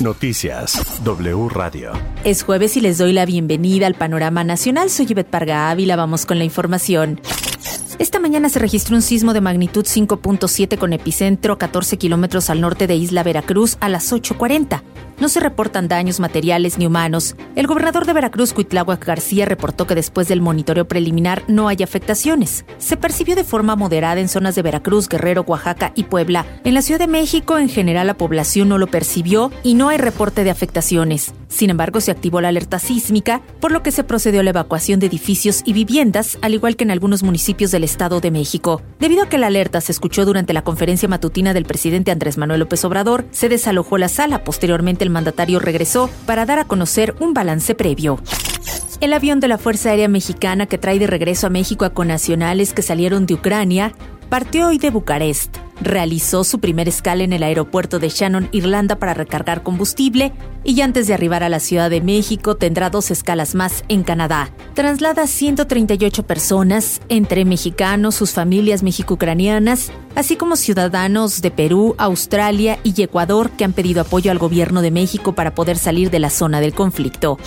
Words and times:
Noticias 0.00 1.02
W 1.04 1.48
Radio. 1.48 1.92
Es 2.24 2.42
jueves 2.42 2.76
y 2.76 2.80
les 2.80 2.98
doy 2.98 3.12
la 3.12 3.24
bienvenida 3.24 3.86
al 3.86 3.94
panorama 3.94 4.44
nacional. 4.44 4.90
Soy 4.90 5.06
Yvette 5.06 5.30
Parga 5.30 5.70
Ávila. 5.70 5.96
Vamos 5.96 6.26
con 6.26 6.38
la 6.38 6.44
información. 6.44 7.20
Esta 7.98 8.20
mañana 8.20 8.50
se 8.50 8.58
registró 8.58 8.94
un 8.94 9.02
sismo 9.02 9.32
de 9.32 9.40
magnitud 9.40 9.86
5.7 9.86 10.76
con 10.76 10.92
epicentro 10.92 11.56
14 11.56 11.96
kilómetros 11.96 12.50
al 12.50 12.60
norte 12.60 12.86
de 12.86 12.94
Isla 12.94 13.22
Veracruz 13.22 13.78
a 13.80 13.88
las 13.88 14.12
8.40. 14.12 14.82
No 15.18 15.28
se 15.30 15.40
reportan 15.40 15.88
daños 15.88 16.20
materiales 16.20 16.76
ni 16.76 16.86
humanos. 16.86 17.36
El 17.54 17.66
gobernador 17.66 18.04
de 18.04 18.12
Veracruz, 18.12 18.52
Cuitláhuac 18.52 19.04
García, 19.04 19.46
reportó 19.46 19.86
que 19.86 19.94
después 19.94 20.28
del 20.28 20.42
monitoreo 20.42 20.86
preliminar 20.86 21.42
no 21.48 21.68
hay 21.68 21.78
afectaciones. 21.82 22.66
Se 22.76 22.98
percibió 22.98 23.34
de 23.34 23.44
forma 23.44 23.76
moderada 23.76 24.20
en 24.20 24.28
zonas 24.28 24.54
de 24.54 24.62
Veracruz, 24.62 25.08
Guerrero, 25.08 25.42
Oaxaca 25.42 25.92
y 25.94 26.04
Puebla. 26.04 26.44
En 26.64 26.74
la 26.74 26.82
Ciudad 26.82 27.00
de 27.00 27.06
México, 27.06 27.56
en 27.56 27.70
general, 27.70 28.06
la 28.08 28.18
población 28.18 28.68
no 28.68 28.76
lo 28.76 28.88
percibió 28.88 29.50
y 29.62 29.74
no 29.74 29.88
hay 29.88 29.96
reporte 29.96 30.44
de 30.44 30.50
afectaciones. 30.50 31.32
Sin 31.48 31.70
embargo, 31.70 32.00
se 32.00 32.10
activó 32.10 32.42
la 32.42 32.48
alerta 32.48 32.78
sísmica, 32.78 33.40
por 33.60 33.72
lo 33.72 33.82
que 33.82 33.92
se 33.92 34.04
procedió 34.04 34.40
a 34.40 34.42
la 34.42 34.50
evacuación 34.50 35.00
de 35.00 35.06
edificios 35.06 35.62
y 35.64 35.72
viviendas, 35.72 36.38
al 36.42 36.52
igual 36.52 36.76
que 36.76 36.84
en 36.84 36.90
algunos 36.90 37.22
municipios 37.22 37.70
del 37.70 37.84
Estado 37.84 38.20
de 38.20 38.30
México. 38.30 38.82
Debido 38.98 39.22
a 39.22 39.28
que 39.28 39.38
la 39.38 39.46
alerta 39.46 39.80
se 39.80 39.92
escuchó 39.92 40.26
durante 40.26 40.52
la 40.52 40.62
conferencia 40.62 41.08
matutina 41.08 41.54
del 41.54 41.64
presidente 41.64 42.10
Andrés 42.10 42.36
Manuel 42.36 42.60
López 42.60 42.84
Obrador, 42.84 43.24
se 43.30 43.48
desalojó 43.48 43.96
la 43.96 44.08
sala. 44.08 44.44
Posteriormente, 44.44 45.05
el 45.06 45.10
mandatario 45.10 45.58
regresó 45.58 46.10
para 46.26 46.44
dar 46.44 46.58
a 46.58 46.64
conocer 46.64 47.14
un 47.20 47.32
balance 47.32 47.74
previo. 47.74 48.20
El 49.00 49.12
avión 49.12 49.40
de 49.40 49.48
la 49.48 49.58
Fuerza 49.58 49.90
Aérea 49.90 50.08
Mexicana 50.08 50.66
que 50.66 50.78
trae 50.78 50.98
de 50.98 51.06
regreso 51.06 51.46
a 51.46 51.50
México 51.50 51.84
a 51.84 51.90
conacionales 51.90 52.72
que 52.72 52.82
salieron 52.82 53.26
de 53.26 53.34
Ucrania 53.34 53.92
partió 54.28 54.68
hoy 54.68 54.78
de 54.78 54.90
Bucarest. 54.90 55.65
Realizó 55.80 56.42
su 56.44 56.58
primer 56.58 56.88
escala 56.88 57.24
en 57.24 57.32
el 57.32 57.42
aeropuerto 57.42 57.98
de 57.98 58.08
Shannon, 58.08 58.48
Irlanda, 58.52 58.98
para 58.98 59.14
recargar 59.14 59.62
combustible 59.62 60.32
y 60.64 60.80
antes 60.80 61.06
de 61.06 61.14
arribar 61.14 61.42
a 61.42 61.48
la 61.48 61.60
Ciudad 61.60 61.90
de 61.90 62.00
México 62.00 62.56
tendrá 62.56 62.90
dos 62.90 63.10
escalas 63.10 63.54
más 63.54 63.84
en 63.88 64.02
Canadá. 64.02 64.50
Traslada 64.74 65.26
138 65.26 66.22
personas, 66.24 67.00
entre 67.08 67.44
mexicanos, 67.44 68.14
sus 68.14 68.32
familias 68.32 68.82
mexico-ucranianas, 68.82 69.92
así 70.14 70.36
como 70.36 70.56
ciudadanos 70.56 71.42
de 71.42 71.50
Perú, 71.50 71.94
Australia 71.98 72.78
y 72.82 73.00
Ecuador 73.02 73.50
que 73.50 73.64
han 73.64 73.72
pedido 73.72 74.00
apoyo 74.00 74.30
al 74.30 74.38
gobierno 74.38 74.82
de 74.82 74.90
México 74.90 75.34
para 75.34 75.54
poder 75.54 75.78
salir 75.78 76.10
de 76.10 76.20
la 76.20 76.30
zona 76.30 76.60
del 76.60 76.74
conflicto. 76.74 77.38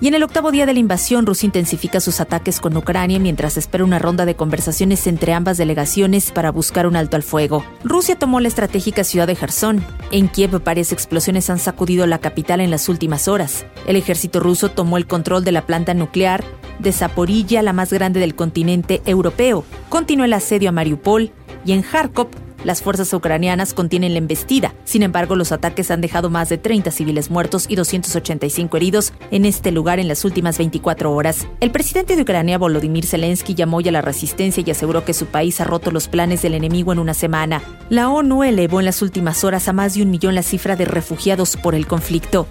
Y 0.00 0.06
en 0.06 0.14
el 0.14 0.22
octavo 0.22 0.52
día 0.52 0.64
de 0.64 0.74
la 0.74 0.78
invasión, 0.78 1.26
Rusia 1.26 1.46
intensifica 1.46 1.98
sus 1.98 2.20
ataques 2.20 2.60
con 2.60 2.76
Ucrania 2.76 3.18
mientras 3.18 3.56
espera 3.56 3.82
una 3.82 3.98
ronda 3.98 4.26
de 4.26 4.36
conversaciones 4.36 5.04
entre 5.08 5.32
ambas 5.32 5.58
delegaciones 5.58 6.30
para 6.30 6.52
buscar 6.52 6.86
un 6.86 6.94
alto 6.94 7.16
al 7.16 7.24
fuego. 7.24 7.64
Rusia 7.82 8.16
tomó 8.16 8.38
la 8.38 8.46
estratégica 8.46 9.02
ciudad 9.02 9.26
de 9.26 9.34
Gerson. 9.34 9.84
En 10.12 10.28
Kiev 10.28 10.62
varias 10.62 10.92
explosiones 10.92 11.50
han 11.50 11.58
sacudido 11.58 12.06
la 12.06 12.18
capital 12.18 12.60
en 12.60 12.70
las 12.70 12.88
últimas 12.88 13.26
horas. 13.26 13.66
El 13.88 13.96
ejército 13.96 14.38
ruso 14.38 14.70
tomó 14.70 14.98
el 14.98 15.08
control 15.08 15.42
de 15.42 15.50
la 15.50 15.66
planta 15.66 15.94
nuclear 15.94 16.44
de 16.78 16.92
Zaporilla, 16.92 17.62
la 17.62 17.72
más 17.72 17.92
grande 17.92 18.20
del 18.20 18.36
continente 18.36 19.02
europeo. 19.04 19.64
Continuó 19.88 20.26
el 20.26 20.32
asedio 20.32 20.68
a 20.68 20.72
Mariupol 20.72 21.32
y 21.64 21.72
en 21.72 21.82
Kharkov 21.82 22.28
las 22.64 22.82
fuerzas 22.82 23.12
ucranianas 23.12 23.74
contienen 23.74 24.12
la 24.12 24.18
embestida. 24.18 24.74
Sin 24.84 25.02
embargo, 25.02 25.36
los 25.36 25.52
ataques 25.52 25.90
han 25.90 26.00
dejado 26.00 26.30
más 26.30 26.48
de 26.48 26.58
30 26.58 26.90
civiles 26.90 27.30
muertos 27.30 27.66
y 27.68 27.76
285 27.76 28.76
heridos 28.76 29.12
en 29.30 29.44
este 29.44 29.70
lugar 29.70 29.98
en 29.98 30.08
las 30.08 30.24
últimas 30.24 30.58
24 30.58 31.12
horas. 31.12 31.46
El 31.60 31.70
presidente 31.70 32.16
de 32.16 32.22
Ucrania, 32.22 32.58
Volodymyr 32.58 33.06
Zelensky, 33.06 33.54
llamó 33.54 33.80
ya 33.80 33.90
a 33.90 33.92
la 33.92 34.02
resistencia 34.02 34.62
y 34.66 34.70
aseguró 34.70 35.04
que 35.04 35.14
su 35.14 35.26
país 35.26 35.60
ha 35.60 35.64
roto 35.64 35.90
los 35.90 36.08
planes 36.08 36.42
del 36.42 36.54
enemigo 36.54 36.92
en 36.92 36.98
una 36.98 37.14
semana. 37.14 37.62
La 37.88 38.10
ONU 38.10 38.44
elevó 38.44 38.80
en 38.80 38.86
las 38.86 39.02
últimas 39.02 39.44
horas 39.44 39.68
a 39.68 39.72
más 39.72 39.94
de 39.94 40.02
un 40.02 40.10
millón 40.10 40.34
la 40.34 40.42
cifra 40.42 40.76
de 40.76 40.84
refugiados 40.84 41.56
por 41.56 41.74
el 41.74 41.86
conflicto. 41.86 42.46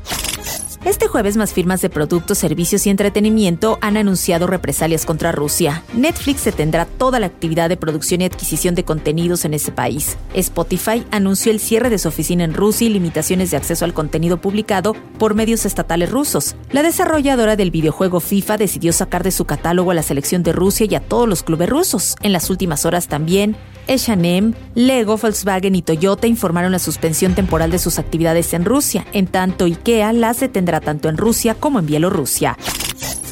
Este 0.85 1.07
jueves 1.07 1.35
más 1.37 1.53
firmas 1.53 1.81
de 1.81 1.89
productos, 1.89 2.37
servicios 2.37 2.85
y 2.85 2.89
entretenimiento 2.89 3.77
han 3.81 3.97
anunciado 3.97 4.47
represalias 4.47 5.05
contra 5.05 5.31
Rusia. 5.31 5.83
Netflix 5.93 6.41
se 6.41 6.51
tendrá 6.51 6.85
toda 6.85 7.19
la 7.19 7.25
actividad 7.25 7.67
de 7.67 7.77
producción 7.77 8.21
y 8.21 8.25
adquisición 8.25 8.75
de 8.75 8.85
contenidos 8.85 9.43
en 9.43 9.53
ese 9.53 9.71
país. 9.71 10.17
Spotify 10.33 11.03
anunció 11.11 11.51
el 11.51 11.59
cierre 11.59 11.89
de 11.89 11.97
su 11.97 12.07
oficina 12.07 12.43
en 12.43 12.53
Rusia 12.53 12.87
y 12.87 12.91
limitaciones 12.91 13.51
de 13.51 13.57
acceso 13.57 13.85
al 13.85 13.93
contenido 13.93 14.37
publicado 14.37 14.93
por 15.17 15.35
medios 15.35 15.65
estatales 15.65 16.11
rusos. 16.11 16.55
La 16.71 16.83
desarrolladora 16.83 17.55
del 17.55 17.71
videojuego 17.71 18.19
FIFA 18.19 18.57
decidió 18.57 18.93
sacar 18.93 19.23
de 19.23 19.31
su 19.31 19.45
catálogo 19.45 19.91
a 19.91 19.95
la 19.95 20.03
selección 20.03 20.43
de 20.43 20.53
Rusia 20.53 20.87
y 20.89 20.95
a 20.95 21.01
todos 21.01 21.27
los 21.27 21.43
clubes 21.43 21.69
rusos. 21.69 22.15
En 22.21 22.31
las 22.31 22.49
últimas 22.49 22.85
horas 22.85 23.07
también, 23.07 23.57
H&M, 23.87 24.53
Lego, 24.75 25.17
Volkswagen 25.17 25.75
y 25.75 25.81
Toyota 25.81 26.27
informaron 26.27 26.71
la 26.71 26.79
suspensión 26.79 27.35
temporal 27.35 27.71
de 27.71 27.79
sus 27.79 27.99
actividades 27.99 28.53
en 28.53 28.65
Rusia, 28.65 29.05
en 29.13 29.27
tanto 29.27 29.65
IKEA 29.65 30.13
las 30.13 30.39
detendrá 30.39 30.79
tanto 30.81 31.09
en 31.09 31.17
Rusia 31.17 31.55
como 31.55 31.79
en 31.79 31.85
Bielorrusia. 31.85 32.57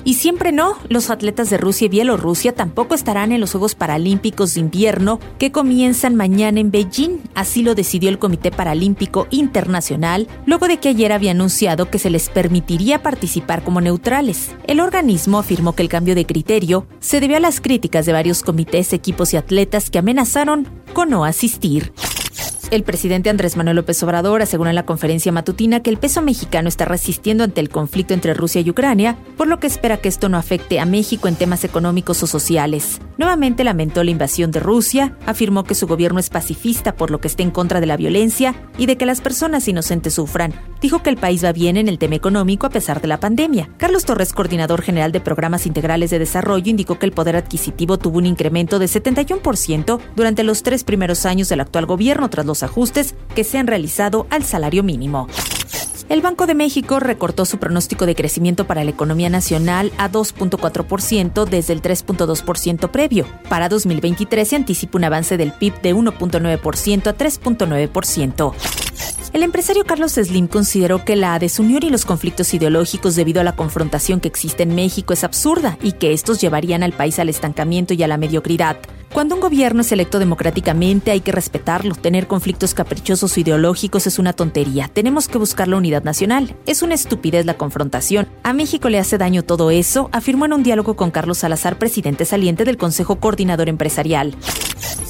Y 0.08 0.14
siempre 0.14 0.52
no, 0.52 0.78
los 0.88 1.10
atletas 1.10 1.50
de 1.50 1.58
Rusia 1.58 1.86
y 1.86 1.90
Bielorrusia 1.90 2.54
tampoco 2.54 2.94
estarán 2.94 3.32
en 3.32 3.42
los 3.42 3.54
Juegos 3.54 3.74
Paralímpicos 3.74 4.54
de 4.54 4.60
Invierno 4.60 5.20
que 5.40 5.52
comienzan 5.52 6.16
mañana 6.16 6.60
en 6.60 6.70
Beijing. 6.70 7.22
Así 7.34 7.64
lo 7.64 7.74
decidió 7.74 8.10
el 8.10 8.20
Comité 8.20 8.52
Paralímpico 8.52 9.26
Internacional, 9.32 10.28
luego 10.46 10.68
de 10.68 10.78
que 10.78 10.90
ayer 10.90 11.12
había 11.12 11.32
anunciado 11.32 11.90
que 11.90 11.98
se 11.98 12.12
les 12.12 12.30
permitiría 12.30 13.02
participar 13.02 13.64
como 13.64 13.82
neutrales. 13.82 14.52
El 14.68 14.80
organismo 14.80 15.40
afirmó 15.40 15.74
que 15.74 15.82
el 15.82 15.90
cambio 15.90 16.14
de 16.14 16.28
criterio 16.28 16.86
se 17.00 17.20
debió 17.20 17.38
a 17.38 17.40
las 17.40 17.60
críticas 17.60 18.06
de 18.06 18.14
varios 18.14 18.44
comités, 18.44 18.94
equipos 18.94 19.34
y 19.34 19.38
atletas 19.38 19.90
que 19.90 19.98
amenazaron 19.98 20.68
con 20.94 21.10
no 21.10 21.26
asistir. 21.26 21.94
El 22.72 22.84
presidente 22.84 23.30
Andrés 23.30 23.58
Manuel 23.58 23.76
López 23.76 24.02
Obrador 24.02 24.42
aseguró 24.42 24.70
en 24.70 24.76
la 24.76 24.86
conferencia 24.86 25.31
matutina 25.31 25.81
que 25.81 25.92
el 25.92 25.98
peso 25.98 26.22
mexicano 26.22 26.68
está 26.68 26.86
resistiendo 26.86 27.44
ante 27.44 27.62
el 27.62 27.70
conflicto 27.70 28.14
entre 28.16 28.34
Rusia 28.34 28.62
y 28.62 28.70
Ucrania, 28.70 29.18
por 29.38 29.48
lo 29.48 29.59
que 29.59 29.68
espera 29.68 29.98
que 29.98 30.09
esto 30.09 30.30
no 30.30 30.38
afecte 30.38 30.80
a 30.80 30.86
México 30.86 31.28
en 31.28 31.36
temas 31.36 31.64
económicos 31.64 32.24
o 32.24 32.28
sociales. 32.28 33.00
Nuevamente 33.18 33.64
lamentó 33.64 34.04
la 34.04 34.12
invasión 34.12 34.52
de 34.52 34.59
Rusia, 34.59 35.16
afirmó 35.28 35.64
que 35.64 35.75
su 35.75 35.86
gobierno 35.86 36.20
es 36.20 36.30
pacifista 36.30 36.96
por 36.96 37.12
lo 37.12 37.22
que 37.22 37.28
está 37.28 37.44
en 37.44 37.52
contra 37.52 37.80
de 37.80 37.86
la 37.86 37.98
violencia 37.98 38.56
y 38.78 38.88
de 38.88 38.98
que 38.98 39.06
las 39.06 39.22
personas 39.22 39.68
inocentes 39.68 40.16
sufran. 40.16 40.54
Dijo 40.85 41.01
que 41.01 41.09
el 41.09 41.18
país 41.18 41.44
va 41.44 41.51
bien 41.51 41.78
en 41.78 41.90
el 41.90 41.97
tema 41.97 42.13
económico 42.13 42.68
a 42.68 42.69
pesar 42.69 43.01
de 43.01 43.07
la 43.07 43.19
pandemia. 43.19 43.72
Carlos 43.78 44.06
Torres, 44.06 44.34
coordinador 44.34 44.84
general 44.84 45.12
de 45.12 45.19
programas 45.19 45.66
integrales 45.66 46.12
de 46.12 46.19
desarrollo, 46.19 46.69
indicó 46.69 47.00
que 47.00 47.07
el 47.07 47.12
poder 47.12 47.35
adquisitivo 47.38 47.97
tuvo 47.97 48.19
un 48.19 48.28
incremento 48.28 48.78
de 48.78 48.85
71% 48.85 50.00
durante 50.16 50.44
los 50.44 50.62
tres 50.62 50.84
primeros 50.84 51.25
años 51.25 51.50
del 51.50 51.62
actual 51.62 51.88
gobierno 51.88 52.29
tras 52.29 52.45
los 52.45 52.62
ajustes 52.62 53.16
que 53.34 53.44
se 53.44 53.57
han 53.57 53.66
realizado 53.66 54.28
al 54.29 54.44
salario 54.44 54.84
mínimo. 54.84 55.28
El 56.07 56.22
Banco 56.22 56.45
de 56.45 56.53
México 56.53 57.00
recortó 57.00 57.45
su 57.45 57.57
pronóstico 57.57 58.06
de 58.06 58.13
crecimiento 58.13 58.68
para 58.68 58.84
la 58.84 58.91
economía 58.91 59.31
nacional 59.31 59.91
a 59.97 60.12
2.4% 60.12 61.45
desde 61.45 61.74
el 61.74 61.81
3.2% 61.81 62.91
previo. 62.91 63.25
Para 63.50 63.69
2023 63.69 64.47
se 64.47 64.56
anticipa 64.56 65.00
un 65.00 65.06
avance 65.06 65.35
del 65.35 65.51
PIB 65.51 65.81
de 65.81 65.95
1.9% 65.95 67.07
a 67.07 67.18
3.9%. 67.18 68.53
El 69.35 69.44
empresario 69.44 69.84
Carlos 69.84 70.13
Slim 70.13 70.47
consideró 70.47 71.03
que 71.03 71.18
la 71.18 71.38
desunión 71.40 71.84
y 71.84 71.90
los 71.90 72.06
conflictos 72.06 72.53
ideológicos 72.53 73.18
debido 73.18 73.41
a 73.41 73.44
la 73.44 73.53
confrontación 73.53 74.22
que 74.22 74.29
existe 74.29 74.63
en 74.63 74.75
México 74.75 75.12
es 75.12 75.25
absurda 75.25 75.78
y 75.81 75.91
que 75.91 76.13
estos 76.13 76.40
llevarían 76.40 76.84
al 76.84 76.94
país 76.94 77.19
al 77.19 77.28
estancamiento 77.28 77.94
y 77.94 78.01
a 78.01 78.07
la 78.07 78.16
mediocridad. 78.16 78.78
Cuando 79.16 79.36
un 79.36 79.40
gobierno 79.40 79.80
es 79.80 79.94
electo 79.94 80.20
democráticamente 80.20 81.09
hay 81.09 81.22
que 81.22 81.31
respetarlo. 81.31 81.96
Tener 81.96 82.28
conflictos 82.28 82.74
caprichosos 82.74 83.38
o 83.38 83.40
ideológicos 83.40 84.08
es 84.08 84.20
una 84.20 84.34
tontería. 84.34 84.90
Tenemos 84.90 85.30
que 85.30 85.38
buscar 85.38 85.70
la 85.70 85.78
unidad 85.78 86.03
nacional. 86.03 86.53
Es 86.66 86.81
una 86.81 86.96
estupidez 86.96 87.46
la 87.46 87.54
confrontación. 87.54 88.28
A 88.44 88.52
México 88.52 88.90
le 88.90 89.00
hace 89.00 89.18
daño 89.18 89.44
todo 89.44 89.72
eso, 89.72 90.09
afirmó 90.12 90.44
en 90.44 90.52
un 90.52 90.64
diálogo 90.64 90.98
con 90.98 91.12
Carlos 91.12 91.38
Salazar, 91.38 91.80
presidente 91.80 92.25
saliente 92.25 92.66
del 92.66 92.75
Consejo 92.75 93.16
Coordinador 93.16 93.70
Empresarial. 93.70 94.36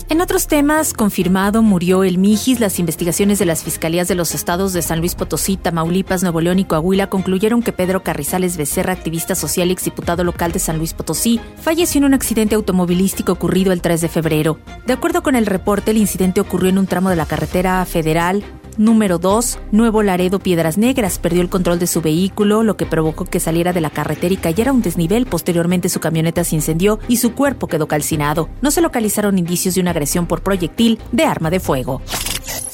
En 0.07 0.21
otros 0.21 0.45
temas, 0.45 0.93
confirmado, 0.93 1.63
murió 1.63 2.03
el 2.03 2.19
Mijis. 2.19 2.59
Las 2.59 2.77
investigaciones 2.77 3.39
de 3.39 3.45
las 3.45 3.63
fiscalías 3.63 4.07
de 4.07 4.13
los 4.13 4.35
estados 4.35 4.71
de 4.71 4.83
San 4.83 4.99
Luis 4.99 5.15
Potosí, 5.15 5.57
Tamaulipas, 5.57 6.21
Nuevo 6.21 6.41
León 6.41 6.59
y 6.59 6.65
Coahuila 6.65 7.09
concluyeron 7.09 7.63
que 7.63 7.71
Pedro 7.71 8.03
Carrizales 8.03 8.55
Becerra, 8.55 8.93
activista 8.93 9.33
social 9.33 9.69
y 9.69 9.71
exdiputado 9.73 10.23
local 10.23 10.51
de 10.51 10.59
San 10.59 10.77
Luis 10.77 10.93
Potosí, 10.93 11.41
falleció 11.59 11.97
en 11.97 12.05
un 12.05 12.13
accidente 12.13 12.53
automovilístico 12.53 13.31
ocurrido 13.31 13.73
el 13.73 13.81
3 13.81 13.94
de 14.01 14.09
febrero. 14.09 14.59
De 14.85 14.93
acuerdo 14.93 15.23
con 15.23 15.35
el 15.35 15.45
reporte, 15.45 15.91
el 15.91 15.97
incidente 15.97 16.41
ocurrió 16.41 16.69
en 16.69 16.77
un 16.77 16.87
tramo 16.87 17.09
de 17.09 17.15
la 17.15 17.25
carretera 17.25 17.83
federal 17.85 18.43
Número 18.77 19.19
2. 19.19 19.59
Nuevo 19.71 20.03
Laredo 20.03 20.39
Piedras 20.39 20.77
Negras 20.77 21.17
perdió 21.17 21.41
el 21.41 21.49
control 21.49 21.79
de 21.79 21.87
su 21.87 22.01
vehículo, 22.01 22.63
lo 22.63 22.75
que 22.75 22.85
provocó 22.85 23.25
que 23.25 23.39
saliera 23.39 23.71
de 23.71 23.81
la 23.81 23.89
carretera 23.89 24.33
y 24.33 24.37
cayera 24.37 24.71
a 24.71 24.73
un 24.73 24.81
desnivel. 24.81 25.25
Posteriormente 25.25 25.87
su 25.87 25.99
camioneta 25.99 26.43
se 26.43 26.55
incendió 26.55 26.99
y 27.07 27.17
su 27.17 27.33
cuerpo 27.33 27.67
quedó 27.67 27.87
calcinado. 27.87 28.49
No 28.61 28.71
se 28.71 28.81
localizaron 28.81 29.39
indicios 29.39 29.75
de 29.75 29.81
una 29.81 29.91
agresión 29.91 30.27
por 30.27 30.41
proyectil 30.41 30.99
de 31.11 31.23
arma 31.23 31.49
de 31.49 31.59
fuego. 31.59 32.01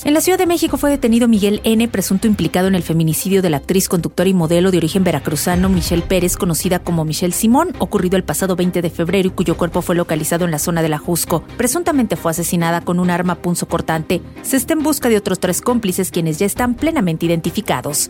En 0.03 0.15
la 0.15 0.21
Ciudad 0.21 0.39
de 0.39 0.47
México 0.47 0.77
fue 0.77 0.89
detenido 0.89 1.27
Miguel 1.27 1.61
N., 1.63 1.87
presunto 1.87 2.25
implicado 2.25 2.67
en 2.67 2.73
el 2.73 2.81
feminicidio 2.81 3.43
de 3.43 3.51
la 3.51 3.57
actriz, 3.57 3.87
conductora 3.87 4.27
y 4.27 4.33
modelo 4.33 4.71
de 4.71 4.79
origen 4.79 5.03
veracruzano 5.03 5.69
Michelle 5.69 6.01
Pérez, 6.01 6.37
conocida 6.37 6.79
como 6.79 7.05
Michelle 7.05 7.33
Simón, 7.33 7.75
ocurrido 7.77 8.17
el 8.17 8.23
pasado 8.23 8.55
20 8.55 8.81
de 8.81 8.89
febrero 8.89 9.27
y 9.27 9.31
cuyo 9.31 9.57
cuerpo 9.57 9.83
fue 9.83 9.95
localizado 9.95 10.45
en 10.45 10.51
la 10.51 10.57
zona 10.57 10.81
de 10.81 10.89
la 10.89 10.97
Jusco. 10.97 11.43
Presuntamente 11.55 12.15
fue 12.15 12.31
asesinada 12.31 12.81
con 12.81 12.99
un 12.99 13.11
arma 13.11 13.35
punzocortante. 13.35 14.23
Se 14.41 14.57
está 14.57 14.73
en 14.73 14.81
busca 14.81 15.07
de 15.07 15.17
otros 15.17 15.39
tres 15.39 15.61
cómplices 15.61 15.90
quienes 16.11 16.39
ya 16.39 16.45
están 16.45 16.75
plenamente 16.75 17.25
identificados 17.25 18.09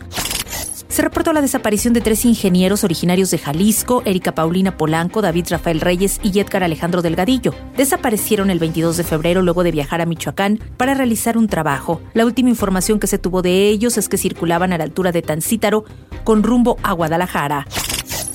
se 0.92 1.00
reportó 1.00 1.32
la 1.32 1.40
desaparición 1.40 1.94
de 1.94 2.02
tres 2.02 2.26
ingenieros 2.26 2.84
originarios 2.84 3.30
de 3.30 3.38
Jalisco, 3.38 4.02
Erika 4.04 4.34
Paulina 4.34 4.76
Polanco, 4.76 5.22
David 5.22 5.46
Rafael 5.48 5.80
Reyes 5.80 6.20
y 6.22 6.38
Edgar 6.38 6.62
Alejandro 6.62 7.00
Delgadillo. 7.00 7.54
Desaparecieron 7.78 8.50
el 8.50 8.58
22 8.58 8.98
de 8.98 9.04
febrero 9.04 9.40
luego 9.40 9.64
de 9.64 9.70
viajar 9.70 10.02
a 10.02 10.06
Michoacán 10.06 10.60
para 10.76 10.92
realizar 10.92 11.38
un 11.38 11.48
trabajo. 11.48 12.02
La 12.12 12.26
última 12.26 12.50
información 12.50 13.00
que 13.00 13.06
se 13.06 13.16
tuvo 13.16 13.40
de 13.40 13.70
ellos 13.70 13.96
es 13.96 14.10
que 14.10 14.18
circulaban 14.18 14.74
a 14.74 14.78
la 14.78 14.84
altura 14.84 15.12
de 15.12 15.22
Tancítaro 15.22 15.86
con 16.24 16.42
rumbo 16.42 16.76
a 16.82 16.92
Guadalajara. 16.92 17.66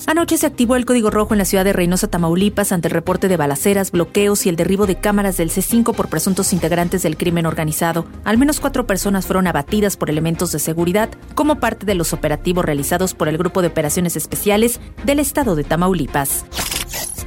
Anoche 0.08 0.38
se 0.38 0.46
activó 0.46 0.78
el 0.78 0.86
código 0.86 1.10
rojo 1.10 1.34
en 1.34 1.38
la 1.40 1.44
ciudad 1.44 1.66
de 1.66 1.74
Reynosa, 1.74 2.08
Tamaulipas, 2.08 2.72
ante 2.72 2.88
el 2.88 2.94
reporte 2.94 3.28
de 3.28 3.36
balaceras, 3.36 3.92
bloqueos 3.92 4.46
y 4.46 4.50
el 4.50 4.56
derribo 4.56 4.88
de 4.88 4.96
cámaras 4.96 5.36
del 5.36 5.50
C5 5.50 5.94
por 5.94 6.08
presuntos 6.08 6.54
integrantes 6.54 7.04
del 7.04 7.18
crimen 7.18 7.46
organizado. 7.46 8.06
Al 8.24 8.38
menos 8.38 8.62
cuatro 8.62 8.88
personas 8.88 9.26
fueron 9.26 9.48
abatidas 9.48 9.98
por 9.98 10.10
elementos 10.10 10.54
de 10.54 10.60
seguridad 10.60 11.10
como 11.36 11.60
parte 11.60 11.86
de 11.86 11.96
los 11.96 12.14
operativos 12.14 12.64
realizados 12.64 13.14
por 13.14 13.28
el 13.28 13.38
Grupo 13.38 13.62
de 13.62 13.68
Operaciones 13.68 14.16
Especiales 14.16 14.80
del 15.04 15.20
Estado 15.20 15.58
de 15.58 15.66
Tamaulipas. 15.66 16.46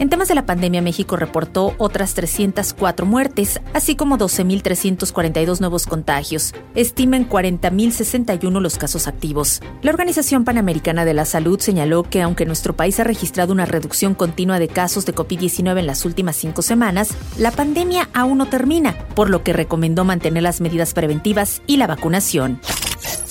En 0.01 0.09
temas 0.09 0.29
de 0.29 0.35
la 0.35 0.47
pandemia, 0.47 0.81
México 0.81 1.17
reportó 1.17 1.75
otras 1.77 2.15
304 2.15 3.05
muertes, 3.05 3.61
así 3.75 3.97
como 3.97 4.17
12.342 4.17 5.61
nuevos 5.61 5.85
contagios. 5.85 6.55
Estiman 6.75 7.29
40.061 7.29 8.63
los 8.63 8.79
casos 8.79 9.07
activos. 9.07 9.61
La 9.83 9.91
Organización 9.91 10.47
Panamericana 10.47 11.05
de 11.05 11.13
la 11.13 11.27
Salud 11.27 11.61
señaló 11.61 12.05
que 12.05 12.23
aunque 12.23 12.47
nuestro 12.47 12.75
país 12.75 12.99
ha 12.99 13.05
registrado 13.05 13.53
una 13.53 13.67
reducción 13.67 14.15
continua 14.15 14.59
de 14.59 14.69
casos 14.69 15.05
de 15.05 15.15
COVID-19 15.15 15.81
en 15.81 15.87
las 15.87 16.07
últimas 16.07 16.37
cinco 16.37 16.63
semanas, 16.63 17.11
la 17.37 17.51
pandemia 17.51 18.09
aún 18.15 18.39
no 18.39 18.49
termina, 18.49 18.97
por 19.15 19.29
lo 19.29 19.45
que 19.45 19.53
recomendó 19.53 20.07
mantener 20.07 20.45
las 20.45 20.63
medidas 20.63 20.95
preventivas 20.95 21.61
y 21.67 21.77
la 21.77 21.87
vacunación. 21.87 22.59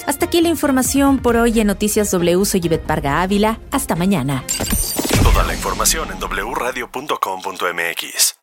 Hasta 0.05 0.27
aquí 0.27 0.39
la 0.41 0.49
información 0.49 1.17
por 1.17 1.35
hoy 1.35 1.59
en 1.59 1.65
Noticias 1.65 2.11
W. 2.11 2.45
Soy 2.45 2.59
Yvette 2.59 2.85
Parga 2.85 3.23
Ávila. 3.23 3.59
Hasta 3.71 3.95
mañana. 3.95 4.43
Información 5.59 6.07
en 6.11 6.19
wradio.com.mx. 6.55 8.38